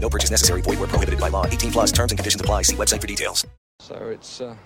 No 0.00 0.08
purchase 0.08 0.30
necessary. 0.30 0.62
Void 0.62 0.78
where 0.78 0.88
prohibited 0.88 1.20
by 1.20 1.28
law. 1.28 1.46
18 1.46 1.70
plus 1.70 1.92
terms 1.92 2.10
and 2.12 2.18
conditions 2.18 2.40
apply. 2.40 2.62
See 2.62 2.76
website 2.76 3.00
for 3.00 3.06
details. 3.06 3.46
So 3.78 3.94
it's 3.94 4.40
uh, 4.40 4.56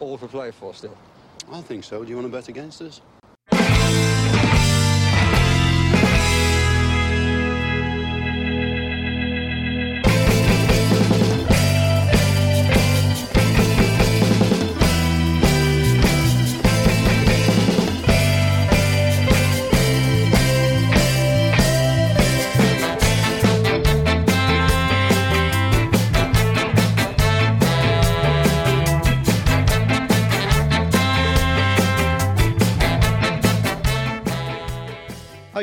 all 0.00 0.16
for 0.16 0.28
play 0.28 0.50
for 0.50 0.74
still. 0.74 0.96
I 1.50 1.60
think 1.60 1.84
so. 1.84 2.02
Do 2.02 2.10
you 2.10 2.16
want 2.16 2.26
to 2.26 2.32
bet 2.32 2.48
against 2.48 2.82
us? 2.82 3.00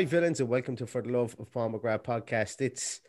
Villains, 0.06 0.38
and 0.38 0.48
welcome 0.48 0.76
to 0.76 0.86
For 0.86 1.02
the 1.02 1.10
Love 1.10 1.34
of 1.38 1.52
McGrath 1.52 2.04
podcast. 2.04 2.60
It's 2.60 3.00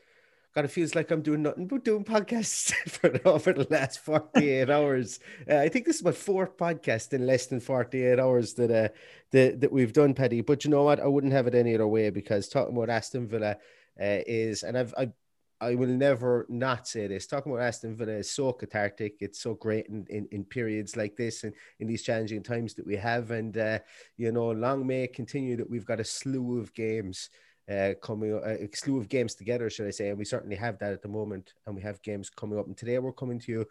God, 0.55 0.66
it 0.66 0.71
feels 0.71 0.95
like 0.95 1.11
I'm 1.11 1.21
doing 1.21 1.44
nothing 1.44 1.67
but 1.67 1.85
doing 1.85 2.03
podcasts 2.03 2.73
for 2.88 3.11
over 3.23 3.53
the 3.53 3.67
last 3.69 3.99
48 3.99 4.67
hours. 4.71 5.19
Uh, 5.47 5.57
I 5.57 5.69
think 5.69 5.85
this 5.85 5.97
is 5.97 6.03
my 6.03 6.11
fourth 6.11 6.57
podcast 6.57 7.13
in 7.13 7.27
less 7.27 7.45
than 7.45 7.59
48 7.59 8.19
hours 8.19 8.55
that 8.55 8.71
uh, 8.71 8.89
that, 9.29 9.61
that 9.61 9.71
we've 9.71 9.94
done, 9.94 10.16
Paddy. 10.16 10.41
But 10.41 10.66
you 10.66 10.71
know 10.71 10.83
what? 10.83 10.99
I 10.99 11.05
wouldn't 11.05 11.33
have 11.33 11.45
it 11.45 11.53
any 11.53 11.75
other 11.75 11.88
way 11.88 12.09
because 12.09 12.49
talking 12.49 12.75
about 12.75 12.89
Aston 12.89 13.27
Villa 13.27 13.57
uh, 14.01 14.21
is, 14.25 14.63
and 14.63 14.75
I've, 14.75 14.95
I 14.97 15.11
I 15.59 15.73
will 15.75 15.90
never 15.90 16.45
not 16.50 16.88
say 16.88 17.07
this. 17.07 17.25
Talking 17.25 17.51
about 17.51 17.63
Aston 17.63 17.95
Villa 17.95 18.13
is 18.13 18.29
so 18.29 18.53
cathartic. 18.53 19.18
It's 19.22 19.41
so 19.41 19.56
great 19.56 19.88
in, 19.88 20.06
in, 20.09 20.28
in 20.31 20.44
periods 20.44 20.95
like 20.95 21.16
this 21.16 21.44
and 21.44 21.53
in 21.79 21.88
these 21.88 22.03
challenging 22.03 22.44
times 22.44 22.75
that 22.75 22.85
we 22.85 22.95
have. 22.95 23.31
And, 23.31 23.57
uh, 23.57 23.79
you 24.18 24.31
know, 24.31 24.51
long 24.51 24.85
may 24.85 25.03
it 25.03 25.13
continue 25.13 25.57
that 25.57 25.69
we've 25.69 25.85
got 25.85 26.00
a 26.00 26.03
slew 26.03 26.59
of 26.59 26.73
games 26.75 27.29
uh, 27.72 27.94
coming, 28.03 28.34
uh, 28.34 28.57
a 28.59 28.69
slew 28.75 29.00
of 29.00 29.09
games 29.09 29.34
together, 29.34 29.69
should 29.69 29.88
I 29.88 29.91
say. 29.91 30.09
And 30.09 30.18
we 30.18 30.25
certainly 30.25 30.56
have 30.56 30.78
that 30.79 30.94
at 30.94 31.01
the 31.01 31.07
moment. 31.07 31.53
And 31.66 31.75
we 31.75 31.81
have 31.81 32.03
games 32.03 32.29
coming 32.29 32.59
up. 32.59 32.68
And 32.68 32.78
today 32.78 33.00
we're 33.00 33.12
coming 33.12 33.39
to 33.39 33.51
you 33.51 33.66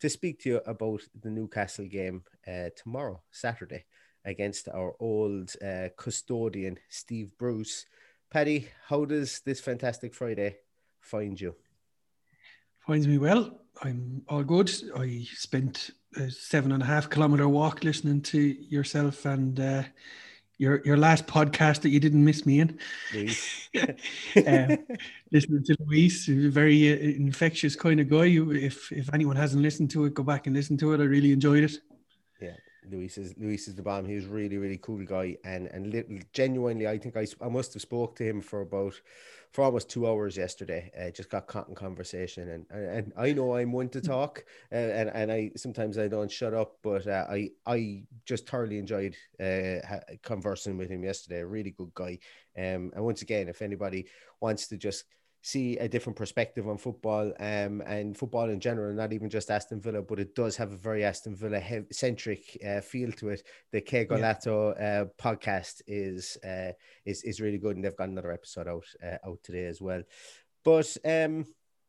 to 0.00 0.08
speak 0.08 0.40
to 0.40 0.48
you 0.48 0.60
about 0.66 1.02
the 1.20 1.30
Newcastle 1.30 1.86
game 1.86 2.22
uh, 2.46 2.70
tomorrow, 2.76 3.20
Saturday, 3.32 3.84
against 4.24 4.68
our 4.68 4.94
old 5.00 5.52
uh, 5.64 5.88
custodian, 5.96 6.78
Steve 6.88 7.32
Bruce. 7.36 7.86
Paddy, 8.30 8.68
how 8.86 9.04
does 9.04 9.40
this 9.44 9.60
fantastic 9.60 10.14
Friday 10.14 10.56
find 11.02 11.40
you? 11.40 11.54
Finds 12.86 13.06
me 13.06 13.18
well. 13.18 13.60
I'm 13.82 14.22
all 14.28 14.42
good. 14.42 14.70
I 14.96 15.26
spent 15.34 15.90
a 16.16 16.30
seven 16.30 16.72
and 16.72 16.82
a 16.82 16.86
half 16.86 17.10
kilometer 17.10 17.48
walk 17.48 17.84
listening 17.84 18.22
to 18.22 18.38
yourself 18.38 19.24
and 19.24 19.58
uh, 19.58 19.82
your 20.58 20.82
your 20.84 20.96
last 20.96 21.26
podcast 21.26 21.80
that 21.82 21.90
you 21.90 22.00
didn't 22.00 22.24
miss 22.24 22.46
me 22.46 22.60
in. 22.60 22.78
um, 24.46 24.78
listening 25.32 25.64
to 25.64 25.76
Luis, 25.86 26.28
a 26.28 26.48
very 26.48 26.92
uh, 26.92 26.96
infectious 26.96 27.74
kind 27.74 28.00
of 28.00 28.08
guy. 28.08 28.26
If 28.26 28.92
if 28.92 29.12
anyone 29.12 29.36
hasn't 29.36 29.62
listened 29.62 29.90
to 29.92 30.04
it, 30.04 30.14
go 30.14 30.22
back 30.22 30.46
and 30.46 30.54
listen 30.54 30.76
to 30.78 30.92
it. 30.92 31.00
I 31.00 31.04
really 31.04 31.32
enjoyed 31.32 31.64
it. 31.64 31.78
Yeah, 32.40 32.56
Luis 32.90 33.18
is 33.18 33.34
Luis 33.38 33.68
is 33.68 33.74
the 33.74 33.82
bomb. 33.82 34.06
He 34.06 34.14
was 34.14 34.26
really 34.26 34.58
really 34.58 34.78
cool 34.78 35.04
guy, 35.04 35.36
and 35.44 35.66
and 35.68 36.24
genuinely, 36.32 36.88
I 36.88 36.98
think 36.98 37.16
I 37.16 37.26
I 37.40 37.48
must 37.48 37.72
have 37.74 37.82
spoke 37.82 38.16
to 38.16 38.24
him 38.24 38.40
for 38.40 38.60
about 38.62 39.00
for 39.52 39.62
almost 39.64 39.90
two 39.90 40.08
hours 40.08 40.36
yesterday. 40.36 40.90
Uh, 40.98 41.10
just 41.10 41.28
got 41.28 41.46
caught 41.46 41.68
in 41.68 41.74
conversation, 41.74 42.48
and 42.48 42.66
and, 42.70 42.86
and 42.86 43.12
I 43.16 43.32
know 43.32 43.54
I'm 43.54 43.72
one 43.72 43.88
to 43.90 44.00
talk, 44.00 44.44
uh, 44.72 44.76
and 44.76 45.10
and 45.10 45.30
I 45.30 45.52
sometimes 45.56 45.98
I 45.98 46.08
don't 46.08 46.30
shut 46.30 46.54
up, 46.54 46.78
but 46.82 47.06
uh, 47.06 47.26
I 47.28 47.50
I 47.66 48.04
just 48.24 48.48
thoroughly 48.48 48.78
enjoyed 48.78 49.16
uh, 49.40 49.78
conversing 50.22 50.76
with 50.76 50.90
him 50.90 51.04
yesterday. 51.04 51.40
A 51.40 51.46
really 51.46 51.70
good 51.70 51.94
guy, 51.94 52.18
um, 52.56 52.90
and 52.94 53.04
once 53.04 53.22
again, 53.22 53.48
if 53.48 53.62
anybody 53.62 54.06
wants 54.40 54.68
to 54.68 54.76
just 54.76 55.04
see 55.42 55.76
a 55.78 55.88
different 55.88 56.16
perspective 56.16 56.68
on 56.68 56.78
football 56.78 57.32
um, 57.40 57.82
and 57.82 58.16
football 58.16 58.48
in 58.48 58.60
general, 58.60 58.94
not 58.94 59.12
even 59.12 59.28
just 59.28 59.50
Aston 59.50 59.80
Villa, 59.80 60.00
but 60.00 60.20
it 60.20 60.34
does 60.34 60.56
have 60.56 60.72
a 60.72 60.76
very 60.76 61.04
Aston 61.04 61.34
Villa 61.34 61.60
centric 61.90 62.56
uh, 62.66 62.80
feel 62.80 63.10
to 63.12 63.30
it. 63.30 63.42
The 63.72 63.80
Que 63.80 64.06
Golazo 64.06 64.74
yeah. 64.78 65.02
uh, 65.02 65.04
podcast 65.20 65.82
is 65.86 66.38
uh, 66.44 66.72
is 67.04 67.22
is 67.24 67.40
really 67.40 67.58
good, 67.58 67.76
and 67.76 67.84
they've 67.84 67.96
got 67.96 68.08
another 68.08 68.32
episode 68.32 68.68
out 68.68 68.86
uh, 69.04 69.18
out 69.28 69.38
today 69.42 69.66
as 69.66 69.82
well. 69.82 70.02
But 70.64 70.96
um, 71.04 71.44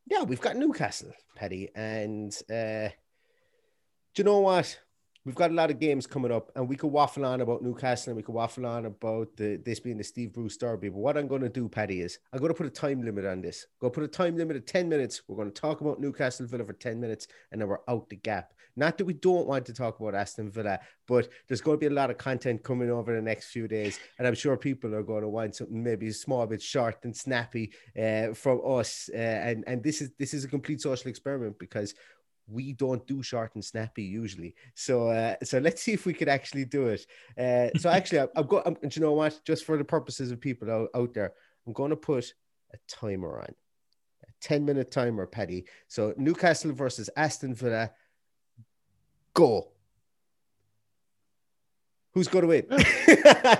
yeah, 0.09 0.23
we've 0.23 0.41
got 0.41 0.57
Newcastle, 0.57 1.11
Paddy, 1.35 1.69
and 1.75 2.35
uh, 2.49 2.89
do 4.15 4.17
you 4.17 4.23
know 4.23 4.39
what? 4.39 4.79
We've 5.25 5.35
got 5.35 5.51
a 5.51 5.53
lot 5.53 5.71
of 5.71 5.79
games 5.79 6.05
coming 6.05 6.31
up, 6.31 6.51
and 6.55 6.67
we 6.67 6.75
could 6.75 6.91
waffle 6.91 7.25
on 7.25 7.41
about 7.41 7.61
Newcastle 7.61 8.11
and 8.11 8.17
we 8.17 8.23
could 8.23 8.35
waffle 8.35 8.65
on 8.65 8.85
about 8.85 9.35
the 9.37 9.57
this 9.63 9.79
being 9.79 9.97
the 9.97 10.03
Steve 10.03 10.33
Bruce 10.33 10.57
derby. 10.57 10.89
But 10.89 10.99
what 10.99 11.17
I'm 11.17 11.27
going 11.27 11.41
to 11.41 11.49
do, 11.49 11.69
Paddy, 11.69 12.01
is 12.01 12.19
I'm 12.31 12.39
going 12.39 12.51
to 12.51 12.57
put 12.57 12.65
a 12.65 12.69
time 12.69 13.01
limit 13.03 13.25
on 13.25 13.41
this. 13.41 13.67
Go 13.79 13.89
put 13.89 14.03
a 14.03 14.07
time 14.07 14.35
limit 14.35 14.57
of 14.57 14.65
10 14.65 14.89
minutes. 14.89 15.21
We're 15.27 15.35
going 15.35 15.51
to 15.51 15.61
talk 15.61 15.81
about 15.81 15.99
Newcastle 15.99 16.47
Villa 16.47 16.65
for 16.65 16.73
10 16.73 16.99
minutes, 16.99 17.27
and 17.51 17.61
then 17.61 17.67
we're 17.67 17.79
out 17.87 18.09
the 18.09 18.15
gap. 18.15 18.53
Not 18.75 18.97
that 18.97 19.05
we 19.05 19.13
don't 19.13 19.47
want 19.47 19.67
to 19.67 19.73
talk 19.73 19.99
about 19.99 20.15
Aston 20.15 20.49
Villa, 20.49 20.79
but 21.07 21.29
there's 21.47 21.61
going 21.61 21.77
to 21.77 21.79
be 21.79 21.93
a 21.93 21.95
lot 21.95 22.09
of 22.09 22.17
content 22.17 22.63
coming 22.63 22.89
over 22.89 23.15
the 23.15 23.21
next 23.21 23.51
few 23.51 23.67
days, 23.67 23.99
and 24.17 24.27
I'm 24.27 24.35
sure 24.35 24.57
people 24.57 24.95
are 24.95 25.03
going 25.03 25.21
to 25.21 25.29
want 25.29 25.55
something 25.55 25.83
maybe 25.83 26.07
a 26.07 26.13
small 26.13 26.45
bit 26.47 26.61
short 26.61 26.97
and 27.03 27.15
snappy 27.15 27.71
uh, 28.01 28.33
from 28.33 28.61
us. 28.65 29.09
Uh, 29.13 29.17
and 29.17 29.63
and 29.67 29.83
this 29.83 30.01
is 30.01 30.11
this 30.17 30.33
is 30.33 30.43
a 30.43 30.47
complete 30.47 30.81
social 30.81 31.09
experiment 31.09 31.59
because 31.59 31.93
we 32.47 32.73
don't 32.73 33.05
do 33.07 33.23
short 33.23 33.55
and 33.55 33.63
snappy 33.63 34.03
usually. 34.03 34.55
So 34.75 35.09
uh, 35.09 35.35
so 35.43 35.59
let's 35.59 35.81
see 35.81 35.93
if 35.93 36.05
we 36.05 36.13
could 36.13 36.29
actually 36.29 36.65
do 36.65 36.87
it. 36.87 37.05
Uh, 37.37 37.77
so 37.77 37.89
actually, 37.91 38.21
I, 38.21 38.27
I'm 38.35 38.47
going. 38.47 38.77
You 38.91 39.01
know 39.01 39.13
what? 39.13 39.39
Just 39.45 39.65
for 39.65 39.77
the 39.77 39.83
purposes 39.83 40.31
of 40.31 40.39
people 40.39 40.69
out, 40.71 40.89
out 40.95 41.13
there, 41.13 41.33
I'm 41.65 41.73
going 41.73 41.91
to 41.91 41.95
put 41.95 42.33
a 42.73 42.77
timer 42.87 43.39
on, 43.39 43.53
a 44.23 44.31
ten 44.41 44.65
minute 44.65 44.91
timer, 44.91 45.25
Paddy. 45.25 45.65
So 45.87 46.13
Newcastle 46.17 46.73
versus 46.73 47.09
Aston 47.15 47.53
Villa. 47.53 47.91
Go. 49.33 49.69
Who's 52.13 52.27
going 52.27 52.43
to 52.43 52.47
win? 52.47 52.65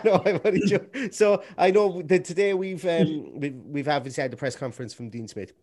no, 0.05 0.21
I'm 0.23 0.39
only 0.45 0.61
joking. 0.67 1.11
So 1.11 1.41
I 1.57 1.71
know 1.71 2.03
that 2.03 2.23
today 2.23 2.53
we've 2.53 2.85
um, 2.85 3.31
we've, 3.39 3.55
we've 3.65 3.87
obviously 3.87 4.21
had 4.21 4.31
the 4.31 4.37
press 4.37 4.55
conference 4.55 4.93
from 4.93 5.09
Dean 5.09 5.27
Smith 5.27 5.53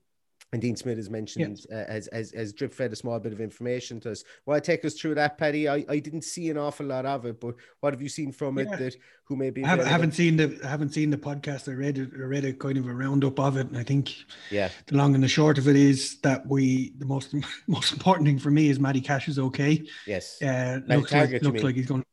and 0.52 0.60
Dean 0.60 0.74
Smith 0.74 0.96
has 0.96 1.08
mentioned 1.08 1.64
uh, 1.72 1.84
has, 1.86 2.08
has 2.12 2.32
has 2.32 2.52
drip 2.52 2.74
fed 2.74 2.92
a 2.92 2.96
small 2.96 3.20
bit 3.20 3.32
of 3.32 3.40
information 3.40 4.00
to 4.00 4.10
us. 4.10 4.24
To 4.48 4.60
take 4.60 4.84
us 4.84 4.94
through 4.94 5.14
that, 5.14 5.38
Paddy? 5.38 5.68
I, 5.68 5.84
I 5.88 5.98
didn't 6.00 6.22
see 6.22 6.50
an 6.50 6.58
awful 6.58 6.86
lot 6.86 7.06
of 7.06 7.24
it, 7.24 7.40
but 7.40 7.54
what 7.80 7.92
have 7.92 8.02
you 8.02 8.08
seen 8.08 8.32
from 8.32 8.58
it 8.58 8.68
that 8.70 8.96
who 9.24 9.36
may 9.36 9.50
be 9.50 9.64
I 9.64 9.68
haven't, 9.68 9.86
haven't 9.86 10.12
seen 10.12 10.36
the 10.36 10.58
I 10.64 10.68
haven't 10.68 10.92
seen 10.92 11.10
the 11.10 11.16
podcast. 11.16 11.68
I 11.68 11.74
read 11.74 11.98
it. 11.98 12.10
I 12.14 12.22
read 12.22 12.44
a 12.44 12.52
kind 12.52 12.78
of 12.78 12.86
a 12.86 12.92
roundup 12.92 13.38
of 13.38 13.56
it, 13.56 13.68
and 13.68 13.78
I 13.78 13.84
think 13.84 14.12
yeah 14.50 14.70
the 14.86 14.96
long 14.96 15.14
and 15.14 15.22
the 15.22 15.28
short 15.28 15.56
of 15.58 15.68
it 15.68 15.76
is 15.76 16.18
that 16.22 16.46
we 16.46 16.94
the 16.98 17.06
most 17.06 17.34
most 17.68 17.92
important 17.92 18.26
thing 18.26 18.38
for 18.38 18.50
me 18.50 18.70
is 18.70 18.80
Matty 18.80 19.00
Cash 19.00 19.28
is 19.28 19.38
okay. 19.38 19.84
yes 20.06 20.42
Uh, 20.42 20.80
looks 20.88 21.12
like 21.12 21.42
looks 21.42 21.62
like 21.62 21.76
he's 21.76 21.86
going. 21.86 22.04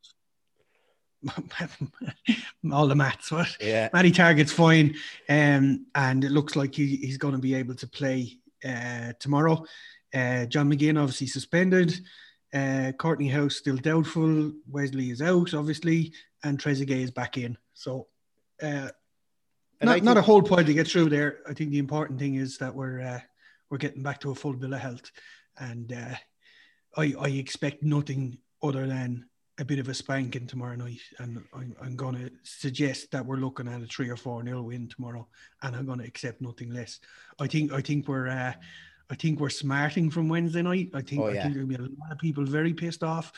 all 2.71 2.87
the 2.87 2.95
maths, 2.95 3.31
what? 3.31 3.55
yeah 3.59 3.89
Matty 3.93 4.11
Targett's 4.11 4.51
fine, 4.51 4.95
um, 5.29 5.85
and 5.95 6.23
it 6.23 6.31
looks 6.31 6.55
like 6.55 6.75
he, 6.75 6.97
he's 6.97 7.17
going 7.17 7.33
to 7.33 7.39
be 7.39 7.55
able 7.55 7.75
to 7.75 7.87
play 7.87 8.39
uh, 8.67 9.13
tomorrow. 9.19 9.63
Uh, 10.13 10.45
John 10.45 10.71
McGinn 10.71 10.99
obviously 10.99 11.27
suspended. 11.27 11.99
Uh, 12.53 12.91
Courtney 12.97 13.27
House 13.27 13.55
still 13.55 13.77
doubtful. 13.77 14.53
Wesley 14.69 15.11
is 15.11 15.21
out, 15.21 15.53
obviously, 15.53 16.13
and 16.43 16.57
Trezeguet 16.57 17.03
is 17.03 17.11
back 17.11 17.37
in. 17.37 17.57
So, 17.73 18.07
uh, 18.61 18.89
not, 19.81 20.03
not 20.03 20.17
a 20.17 20.21
whole 20.21 20.41
point 20.41 20.65
to 20.67 20.73
get 20.73 20.87
through 20.87 21.09
there. 21.09 21.39
I 21.47 21.53
think 21.53 21.71
the 21.71 21.77
important 21.77 22.19
thing 22.19 22.35
is 22.35 22.57
that 22.57 22.73
we're 22.73 23.01
uh, 23.01 23.19
we're 23.69 23.77
getting 23.77 24.01
back 24.01 24.19
to 24.21 24.31
a 24.31 24.35
full 24.35 24.53
bill 24.53 24.73
of 24.73 24.79
health, 24.79 25.11
and 25.59 25.91
uh, 25.93 26.15
I 26.95 27.13
I 27.19 27.27
expect 27.27 27.83
nothing 27.83 28.39
other 28.63 28.87
than 28.87 29.25
a 29.59 29.65
bit 29.65 29.79
of 29.79 29.89
a 29.89 29.93
spanking 29.93 30.45
tomorrow 30.45 30.75
night, 30.75 31.01
and 31.19 31.43
I'm, 31.53 31.75
I'm 31.81 31.95
going 31.95 32.15
to 32.15 32.29
suggest 32.43 33.11
that 33.11 33.25
we're 33.25 33.37
looking 33.37 33.67
at 33.67 33.81
a 33.81 33.85
three 33.85 34.09
or 34.09 34.15
four 34.15 34.43
nil 34.43 34.63
win 34.63 34.87
tomorrow, 34.87 35.27
and 35.63 35.75
I'm 35.75 35.85
going 35.85 35.99
to 35.99 36.05
accept 36.05 36.41
nothing 36.41 36.71
less. 36.71 36.99
I 37.39 37.47
think 37.47 37.71
I 37.73 37.81
think 37.81 38.07
we're 38.07 38.27
uh, 38.27 38.53
I 39.09 39.15
think 39.15 39.39
we're 39.39 39.49
smarting 39.49 40.11
from 40.11 40.29
Wednesday 40.29 40.61
night. 40.61 40.89
I 40.93 41.01
think 41.01 41.21
Oh, 41.21 41.27
I 41.27 41.33
think 41.41 41.53
there'll 41.53 41.67
be 41.67 41.75
a 41.75 41.81
lot 41.81 42.11
of 42.11 42.19
people 42.19 42.45
very 42.45 42.73
pissed 42.73 43.03
off, 43.03 43.31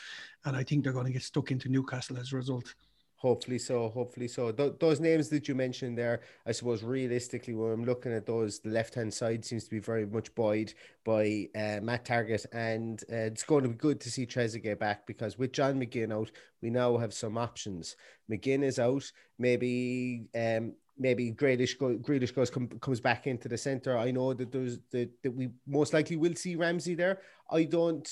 and 0.44 0.56
I 0.56 0.62
think 0.62 0.84
they're 0.84 0.92
going 0.92 1.06
to 1.06 1.12
get 1.12 1.22
stuck 1.22 1.50
into 1.50 1.68
Newcastle 1.68 2.18
as 2.18 2.32
a 2.32 2.36
result. 2.36 2.74
Hopefully 3.20 3.58
so. 3.58 3.90
Hopefully 3.90 4.28
so. 4.28 4.50
Th- 4.50 4.72
those 4.80 4.98
names 4.98 5.28
that 5.28 5.46
you 5.46 5.54
mentioned 5.54 5.98
there, 5.98 6.22
I 6.46 6.52
suppose 6.52 6.82
realistically, 6.82 7.52
when 7.54 7.70
I'm 7.70 7.84
looking 7.84 8.14
at 8.14 8.24
those, 8.24 8.60
the 8.60 8.70
left 8.70 8.94
hand 8.94 9.12
side 9.12 9.44
seems 9.44 9.64
to 9.64 9.70
be 9.70 9.78
very 9.78 10.06
much 10.06 10.34
buoyed 10.34 10.72
by 11.04 11.48
uh, 11.54 11.80
Matt 11.82 12.06
Targett, 12.06 12.46
and 12.54 13.02
uh, 13.12 13.16
it's 13.16 13.42
going 13.42 13.64
to 13.64 13.68
be 13.68 13.74
good 13.74 14.00
to 14.00 14.10
see 14.10 14.24
Trezeguet 14.24 14.78
back 14.78 15.06
because 15.06 15.38
with 15.38 15.52
John 15.52 15.78
McGinn 15.78 16.14
out, 16.14 16.30
we 16.62 16.70
now 16.70 16.96
have 16.96 17.12
some 17.12 17.36
options. 17.36 17.94
McGinn 18.30 18.64
is 18.64 18.78
out. 18.78 19.04
Maybe 19.38 20.24
um, 20.34 20.72
maybe 20.98 21.30
Grealish, 21.30 21.78
go, 21.78 21.98
Grealish 21.98 22.34
goes 22.34 22.48
com- 22.48 22.68
comes 22.80 23.00
back 23.00 23.26
into 23.26 23.48
the 23.48 23.58
center. 23.58 23.98
I 23.98 24.12
know 24.12 24.32
that 24.32 24.50
there's 24.50 24.78
that, 24.92 25.10
that 25.22 25.32
we 25.32 25.50
most 25.66 25.92
likely 25.92 26.16
will 26.16 26.36
see 26.36 26.56
Ramsey 26.56 26.94
there. 26.94 27.20
I 27.50 27.64
don't. 27.64 28.08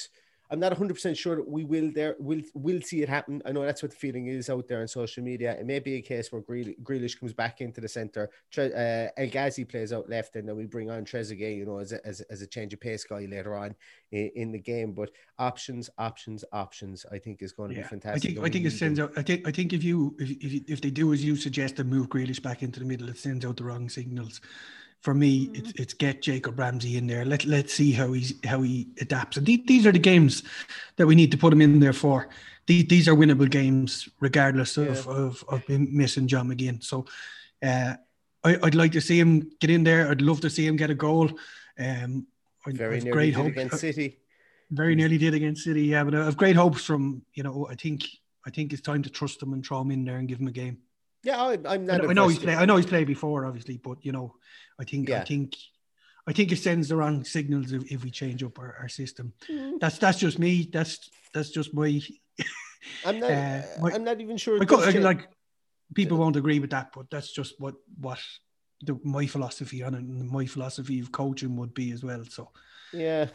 I'm 0.50 0.61
not 0.61 0.73
100 0.73 0.95
percent 0.95 1.17
sure 1.17 1.37
that 1.37 1.49
we 1.49 1.65
will 1.65 1.91
there 1.93 2.17
will 2.19 2.41
will 2.55 2.81
see 2.81 3.03
it 3.03 3.09
happen. 3.09 3.43
I 3.45 3.53
know 3.53 3.65
that's 3.65 3.83
what 3.83 3.91
the 3.91 3.97
feeling 3.97 4.29
is 4.29 4.49
out 4.49 4.67
there 4.67 4.81
on 4.81 4.89
social 4.89 5.23
media. 5.23 5.53
It 5.59 5.67
may 5.67 5.79
be 5.79 5.97
a 5.97 6.00
case 6.00 6.33
where 6.33 6.41
Greal- 6.41 6.75
Grealish 6.83 7.19
comes 7.19 7.35
back 7.35 7.61
into 7.61 7.81
the 7.81 7.89
center, 7.89 8.31
Tre- 8.50 8.73
uh, 8.73 9.11
El 9.21 9.29
Ghazi 9.29 9.65
plays 9.65 9.93
out 9.93 10.09
left, 10.09 10.37
and 10.37 10.49
then 10.49 10.56
we 10.56 10.65
bring 10.65 10.91
on 10.91 11.05
Trezeguet, 11.05 11.56
you 11.56 11.67
know, 11.67 11.79
as 11.79 11.93
a, 11.93 12.06
as, 12.06 12.21
as 12.23 12.41
a 12.41 12.47
change 12.47 12.73
of 12.73 12.81
pace 12.81 13.05
guy 13.05 13.27
later 13.31 13.55
on 13.55 13.75
in, 14.12 14.31
in 14.35 14.53
the 14.53 14.59
game. 14.59 14.93
But 14.93 15.11
options, 15.39 15.91
options, 15.99 16.45
options, 16.53 17.05
I 17.12 17.19
think 17.19 17.43
is 17.43 17.53
going 17.53 17.71
to 17.71 17.77
be 17.77 17.83
fantastic. 17.83 18.31
I 18.31 18.35
think 18.35 18.47
I 18.47 18.50
think 18.50 18.65
it 18.65 18.71
sends 18.73 18.99
out. 18.99 19.12
I 19.17 19.23
think 19.23 19.47
I 19.47 19.50
think 19.50 19.73
if 19.73 19.85
you 19.85 20.17
if 20.19 20.31
if, 20.31 20.71
if 20.71 20.81
they 20.81 20.91
do 20.91 21.12
as 21.12 21.23
you 21.23 21.37
suggest 21.37 21.79
and 21.79 21.91
move 21.91 22.09
Grealish 22.09 22.43
back 22.43 22.62
into 22.62 22.81
the 22.81 22.87
middle, 22.87 23.09
it 23.09 23.19
sends 23.19 23.45
out 23.45 23.59
the 23.59 23.65
wrong 23.65 23.89
signals. 23.89 24.41
For 25.00 25.15
me, 25.15 25.50
it's 25.55 25.73
it's 25.77 25.95
get 25.95 26.23
Jacob 26.23 26.59
Ramsey 26.59 26.97
in 26.97 27.06
there. 27.06 27.25
Let 27.25 27.45
let's 27.45 27.73
see 27.73 27.93
how 27.93 28.12
he's 28.12 28.35
how 28.45 28.62
he 28.62 28.89
adapts. 29.00 29.37
And 29.37 29.47
the- 29.47 29.62
these 29.67 29.87
are 29.87 29.93
the 29.93 29.99
games 29.99 30.43
that 30.97 31.06
we 31.06 31.15
need 31.15 31.31
to 31.31 31.39
put 31.39 31.53
him 31.53 31.61
in 31.61 31.79
there 31.81 31.93
for. 31.93 32.29
The- 32.67 32.83
These 32.83 33.06
are 33.09 33.15
winnable 33.15 33.49
games, 33.49 34.09
regardless 34.21 34.77
of 34.77 34.87
Yeah. 34.89 35.12
of, 35.12 35.45
of 35.49 35.69
missing 35.69 36.27
John 36.27 36.49
McGinn. 36.49 36.83
So, 36.83 37.06
uh, 37.62 37.95
I, 38.45 38.59
I'd 38.62 38.75
like 38.75 38.93
to 38.93 39.00
see 39.00 39.19
him 39.19 39.50
get 39.61 39.71
in 39.71 39.85
there. 39.85 40.11
I'd 40.11 40.21
love 40.21 40.41
to 40.41 40.50
see 40.50 40.67
him 40.67 40.77
get 40.77 40.91
a 40.91 40.95
goal. 40.95 41.31
Um, 41.79 42.27
very 42.67 42.99
nearly 43.00 43.11
great 43.11 43.35
did 43.35 43.35
hopes. 43.37 43.49
against 43.50 43.79
City. 43.79 44.19
Very 44.71 44.95
nearly 44.95 45.17
did 45.17 45.33
against 45.33 45.62
City, 45.65 45.85
yeah. 45.85 46.05
But 46.05 46.15
I 46.17 46.25
have 46.25 46.37
great 46.37 46.56
hopes 46.56 46.85
from 46.85 47.23
you 47.35 47.43
know. 47.45 47.67
I 47.71 47.77
think 47.77 48.05
I 48.45 48.50
think 48.50 48.73
it's 48.73 48.83
time 48.83 49.03
to 49.05 49.11
trust 49.11 49.41
him 49.43 49.53
and 49.53 49.65
throw 49.65 49.81
him 49.81 49.93
in 49.93 50.05
there 50.05 50.17
and 50.19 50.29
give 50.29 50.41
him 50.41 50.49
a 50.49 50.53
game. 50.53 50.79
Yeah, 51.25 51.43
I, 51.43 51.53
I'm 51.55 51.67
I 51.67 51.76
not. 51.79 52.03
know, 52.03 52.11
I 52.11 52.12
know 52.12 52.29
he's 52.29 52.38
played. 52.38 52.56
I 52.56 52.65
know 52.65 52.76
he's 52.76 52.87
played 52.87 53.06
before, 53.06 53.44
obviously, 53.47 53.79
but 53.79 53.99
you 54.05 54.12
know, 54.12 54.35
I 54.81 54.85
think 54.85 55.11
I 55.11 55.20
think 55.25 55.56
I 56.26 56.32
think 56.32 56.53
it 56.53 56.56
sends 56.59 56.88
the 56.88 56.97
wrong 56.97 57.25
signals 57.25 57.73
if, 57.73 57.91
if 57.91 58.05
we 58.05 58.11
change 58.11 58.43
up 58.43 58.59
our, 58.59 58.76
our 58.81 58.88
system. 58.88 59.32
Mm. 59.50 59.81
That's 59.81 59.99
that's 59.99 60.19
just 60.19 60.38
me. 60.38 60.69
That's 60.73 61.11
that's 61.35 61.50
just 61.50 61.75
my. 61.75 62.00
I'm 63.05 63.19
not. 63.19 63.31
uh, 63.31 63.62
my- 63.81 63.93
I'm 63.93 64.05
not 64.05 64.20
even 64.20 64.37
sure. 64.37 64.56
it 64.56 64.61
my 64.61 64.65
co- 64.65 64.76
does 64.81 64.93
change. 64.93 65.05
like 65.05 65.29
people 65.94 66.19
won't 66.19 66.37
agree 66.37 66.61
with 66.61 66.70
that, 66.70 66.91
but 66.94 67.11
that's 67.11 67.32
just 67.32 67.55
what 67.59 67.75
what 68.00 68.21
the, 68.82 68.99
my 69.03 69.26
philosophy 69.26 69.82
on 69.82 69.94
it 69.94 69.99
and 70.03 70.31
my 70.31 70.47
philosophy 70.47 71.00
of 71.00 71.11
coaching 71.11 71.56
would 71.56 71.75
be 71.75 71.91
as 71.93 72.05
well. 72.05 72.25
So 72.29 72.50
Yeah. 72.93 73.26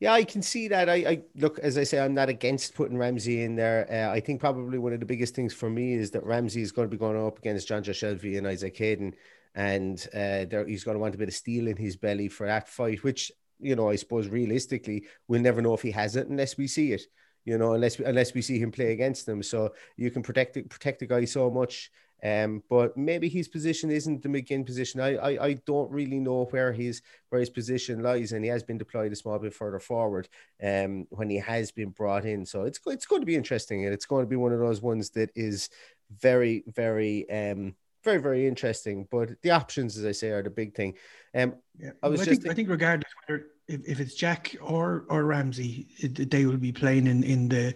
Yeah, 0.00 0.12
I 0.12 0.24
can 0.24 0.42
see 0.42 0.68
that. 0.68 0.88
I, 0.88 0.94
I 0.94 1.22
look, 1.36 1.58
as 1.60 1.78
I 1.78 1.84
say, 1.84 1.98
I'm 2.00 2.14
not 2.14 2.28
against 2.28 2.74
putting 2.74 2.98
Ramsey 2.98 3.42
in 3.42 3.54
there. 3.54 3.86
Uh, 3.90 4.12
I 4.12 4.20
think 4.20 4.40
probably 4.40 4.78
one 4.78 4.92
of 4.92 5.00
the 5.00 5.06
biggest 5.06 5.34
things 5.34 5.54
for 5.54 5.70
me 5.70 5.94
is 5.94 6.10
that 6.10 6.24
Ramsey 6.24 6.62
is 6.62 6.72
going 6.72 6.88
to 6.88 6.90
be 6.90 6.98
going 6.98 7.24
up 7.24 7.38
against 7.38 7.68
Jonjo 7.68 7.90
Shelvey 7.90 8.36
and 8.36 8.46
Isaac 8.46 8.76
Hayden, 8.76 9.14
and 9.54 10.04
uh, 10.12 10.44
there, 10.50 10.66
he's 10.66 10.84
going 10.84 10.96
to 10.96 11.00
want 11.00 11.14
a 11.14 11.18
bit 11.18 11.28
of 11.28 11.34
steel 11.34 11.68
in 11.68 11.76
his 11.76 11.96
belly 11.96 12.28
for 12.28 12.46
that 12.46 12.68
fight, 12.68 13.02
which 13.04 13.30
you 13.60 13.76
know, 13.76 13.88
I 13.88 13.96
suppose 13.96 14.28
realistically, 14.28 15.04
we'll 15.28 15.40
never 15.40 15.62
know 15.62 15.74
if 15.74 15.82
he 15.82 15.92
has 15.92 16.16
it 16.16 16.26
unless 16.28 16.58
we 16.58 16.66
see 16.66 16.92
it. 16.92 17.02
You 17.44 17.56
know, 17.58 17.74
unless 17.74 17.98
unless 17.98 18.34
we 18.34 18.42
see 18.42 18.58
him 18.58 18.72
play 18.72 18.92
against 18.92 19.26
them, 19.26 19.42
so 19.42 19.74
you 19.96 20.10
can 20.10 20.22
protect 20.22 20.54
protect 20.68 21.00
the 21.00 21.06
guy 21.06 21.24
so 21.24 21.50
much. 21.50 21.90
Um, 22.24 22.62
but 22.70 22.96
maybe 22.96 23.28
his 23.28 23.48
position 23.48 23.90
isn't 23.90 24.22
the 24.22 24.30
McGinn 24.30 24.64
position. 24.64 25.00
I, 25.00 25.16
I 25.16 25.44
I 25.46 25.52
don't 25.66 25.90
really 25.90 26.18
know 26.18 26.46
where 26.46 26.72
his 26.72 27.02
where 27.28 27.40
his 27.40 27.50
position 27.50 28.02
lies, 28.02 28.32
and 28.32 28.42
he 28.42 28.50
has 28.50 28.62
been 28.62 28.78
deployed 28.78 29.12
a 29.12 29.16
small 29.16 29.38
bit 29.38 29.52
further 29.52 29.78
forward. 29.78 30.28
Um, 30.62 31.06
when 31.10 31.28
he 31.28 31.36
has 31.36 31.70
been 31.70 31.90
brought 31.90 32.24
in, 32.24 32.46
so 32.46 32.62
it's 32.62 32.80
it's 32.86 33.06
going 33.06 33.20
to 33.20 33.26
be 33.26 33.36
interesting, 33.36 33.84
and 33.84 33.92
it's 33.92 34.06
going 34.06 34.24
to 34.24 34.28
be 34.28 34.36
one 34.36 34.52
of 34.52 34.58
those 34.58 34.80
ones 34.80 35.10
that 35.10 35.30
is 35.34 35.68
very 36.10 36.64
very 36.66 37.28
um 37.30 37.74
very 38.02 38.18
very 38.18 38.46
interesting. 38.46 39.06
But 39.10 39.40
the 39.42 39.50
options, 39.50 39.98
as 39.98 40.04
I 40.06 40.12
say, 40.12 40.30
are 40.30 40.42
the 40.42 40.50
big 40.50 40.74
thing. 40.74 40.94
Um, 41.34 41.56
Yeah, 41.78 41.90
I 42.02 42.08
was 42.08 42.20
Well, 42.20 42.26
just 42.26 42.42
think, 42.42 42.52
I 42.52 42.54
think 42.54 42.68
regardless 42.70 43.12
whether 43.26 43.46
if, 43.68 43.80
if 43.86 44.00
it's 44.00 44.14
Jack 44.14 44.56
or 44.62 45.04
or 45.08 45.24
Ramsey, 45.24 45.88
it, 45.98 46.30
they 46.30 46.46
will 46.46 46.56
be 46.56 46.72
playing 46.72 47.06
in 47.06 47.22
in 47.22 47.48
the 47.48 47.74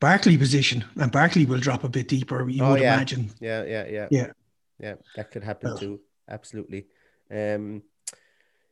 Barkley 0.00 0.36
position, 0.36 0.84
and 1.00 1.10
Barkley 1.10 1.46
will 1.46 1.58
drop 1.60 1.84
a 1.84 1.88
bit 1.88 2.08
deeper. 2.08 2.48
You 2.48 2.62
Oh, 2.64 2.70
would 2.72 2.80
yeah. 2.80 2.94
imagine. 2.94 3.30
Yeah, 3.40 3.64
yeah, 3.64 3.86
yeah, 3.88 4.08
Yeah. 4.10 4.26
yeah. 4.78 4.94
That 5.16 5.30
could 5.30 5.42
happen 5.44 5.70
Well. 5.70 5.78
too. 5.78 6.00
Absolutely. 6.28 6.86
Um, 7.30 7.82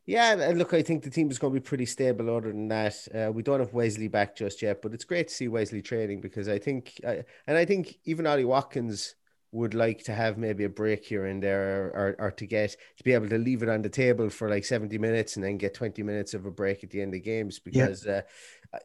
yeah, 0.05 0.33
and- 0.33 0.41
and 0.41 0.59
look, 0.59 0.73
I 0.73 0.83
think 0.83 1.03
the 1.03 1.09
team 1.09 1.31
is 1.31 1.39
going 1.39 1.53
to 1.53 1.59
be 1.59 1.63
pretty 1.63 1.85
stable. 1.87 2.29
Other 2.35 2.49
than 2.51 2.67
that, 2.67 3.07
uh, 3.13 3.31
we 3.33 3.41
don't 3.41 3.59
have 3.59 3.73
Wesley 3.73 4.07
back 4.07 4.35
just 4.35 4.61
yet, 4.61 4.81
but 4.81 4.93
it's 4.93 5.03
great 5.05 5.29
to 5.29 5.33
see 5.33 5.47
Wesley 5.47 5.81
training 5.81 6.21
because 6.21 6.47
I 6.47 6.59
think, 6.59 6.93
I, 7.07 7.23
and 7.47 7.57
I 7.57 7.65
think 7.65 7.97
even 8.05 8.27
Ollie 8.27 8.45
Watkins 8.45 9.15
would 9.55 9.73
like 9.73 10.03
to 10.03 10.13
have 10.13 10.37
maybe 10.37 10.65
a 10.65 10.69
break 10.69 11.05
here 11.05 11.25
and 11.25 11.41
there, 11.41 11.85
or, 11.95 12.15
or 12.19 12.31
to 12.31 12.45
get 12.45 12.75
to 12.97 13.03
be 13.03 13.13
able 13.13 13.29
to 13.29 13.37
leave 13.37 13.63
it 13.63 13.69
on 13.69 13.81
the 13.81 13.89
table 13.89 14.29
for 14.29 14.49
like 14.49 14.65
seventy 14.65 14.97
minutes 14.97 15.35
and 15.35 15.45
then 15.45 15.57
get 15.57 15.73
twenty 15.73 16.03
minutes 16.03 16.33
of 16.33 16.45
a 16.45 16.51
break 16.51 16.83
at 16.83 16.89
the 16.89 17.01
end 17.01 17.15
of 17.15 17.23
games 17.23 17.59
because 17.59 18.05
uh, 18.05 18.21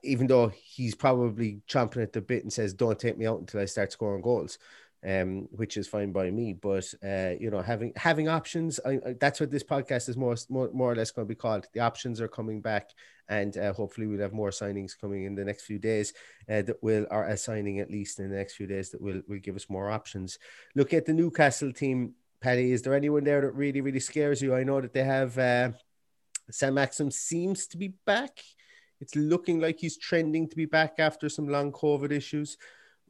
even 0.04 0.28
though 0.28 0.48
he's 0.48 0.94
probably 0.94 1.60
chomping 1.68 2.02
at 2.02 2.12
the 2.12 2.20
bit 2.20 2.44
and 2.44 2.52
says, 2.52 2.72
"Don't 2.72 2.98
take 2.98 3.18
me 3.18 3.26
out 3.26 3.40
until 3.40 3.60
I 3.60 3.64
start 3.64 3.90
scoring 3.90 4.22
goals," 4.22 4.58
um, 5.06 5.48
which 5.52 5.76
is 5.76 5.88
fine 5.88 6.12
by 6.12 6.30
me. 6.30 6.52
But 6.52 6.92
uh, 7.04 7.34
you 7.38 7.50
know, 7.50 7.62
having 7.62 7.92
having 7.96 8.28
options, 8.28 8.80
I, 8.84 9.00
that's 9.20 9.40
what 9.40 9.50
this 9.50 9.64
podcast 9.64 10.08
is 10.08 10.16
more, 10.16 10.36
more 10.48 10.70
more 10.72 10.92
or 10.92 10.96
less 10.96 11.10
going 11.10 11.26
to 11.26 11.34
be 11.34 11.38
called. 11.38 11.66
The 11.72 11.80
options 11.80 12.20
are 12.20 12.28
coming 12.28 12.60
back, 12.60 12.90
and 13.28 13.56
uh, 13.56 13.72
hopefully 13.72 14.06
we'll 14.06 14.20
have 14.20 14.32
more 14.32 14.50
signings 14.50 14.98
coming 14.98 15.24
in 15.24 15.34
the 15.34 15.44
next 15.44 15.64
few 15.64 15.78
days 15.78 16.12
uh, 16.48 16.62
that 16.62 16.82
will 16.82 17.06
are 17.10 17.28
a 17.28 17.36
signing 17.36 17.80
at 17.80 17.90
least 17.90 18.18
in 18.18 18.30
the 18.30 18.36
next 18.36 18.54
few 18.54 18.66
days 18.66 18.90
that 18.90 19.00
will 19.00 19.22
will 19.28 19.38
give 19.38 19.56
us 19.56 19.70
more 19.70 19.90
options. 19.90 20.38
Look 20.74 20.92
at 20.92 21.06
the 21.06 21.14
Newcastle 21.14 21.72
team. 21.72 22.14
Paddy, 22.40 22.72
is 22.72 22.80
there 22.80 22.94
anyone 22.94 23.22
there 23.22 23.42
that 23.42 23.52
really, 23.52 23.82
really 23.82 24.00
scares 24.00 24.40
you? 24.40 24.54
I 24.54 24.64
know 24.64 24.80
that 24.80 24.94
they 24.94 25.04
have 25.04 25.36
uh, 25.36 25.72
Saint-Maximin 26.50 27.10
seems 27.10 27.66
to 27.66 27.76
be 27.76 27.92
back. 28.06 28.40
It's 28.98 29.14
looking 29.14 29.60
like 29.60 29.78
he's 29.78 29.98
trending 29.98 30.48
to 30.48 30.56
be 30.56 30.64
back 30.64 30.94
after 30.98 31.28
some 31.28 31.48
long 31.48 31.70
COVID 31.70 32.10
issues. 32.10 32.56